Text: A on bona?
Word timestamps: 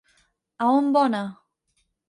A 0.63 0.65
on 0.79 0.89
bona? 0.95 1.23